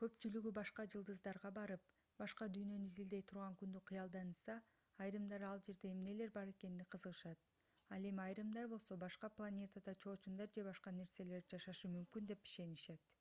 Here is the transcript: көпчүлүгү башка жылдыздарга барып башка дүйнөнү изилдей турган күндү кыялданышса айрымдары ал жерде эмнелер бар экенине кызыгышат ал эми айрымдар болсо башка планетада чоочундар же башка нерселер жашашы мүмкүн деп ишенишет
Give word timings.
көпчүлүгү 0.00 0.50
башка 0.56 0.82
жылдыздарга 0.92 1.50
барып 1.56 1.86
башка 2.22 2.46
дүйнөнү 2.56 2.90
изилдей 2.90 3.22
турган 3.32 3.56
күндү 3.62 3.80
кыялданышса 3.90 4.54
айрымдары 5.06 5.48
ал 5.48 5.64
жерде 5.70 5.90
эмнелер 5.96 6.30
бар 6.36 6.52
экенине 6.54 6.86
кызыгышат 6.96 7.50
ал 7.98 8.08
эми 8.12 8.24
айрымдар 8.26 8.68
болсо 8.76 8.98
башка 9.08 9.30
планетада 9.40 9.96
чоочундар 10.06 10.52
же 10.60 10.64
башка 10.70 10.94
нерселер 11.00 11.50
жашашы 11.56 11.90
мүмкүн 11.96 12.30
деп 12.34 12.48
ишенишет 12.52 13.12